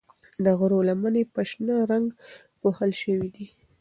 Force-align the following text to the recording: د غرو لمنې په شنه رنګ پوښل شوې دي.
د 0.43 0.45
غرو 0.59 0.79
لمنې 0.89 1.23
په 1.33 1.41
شنه 1.49 1.75
رنګ 1.91 2.07
پوښل 2.61 2.91
شوې 3.01 3.29
دي. 3.35 3.45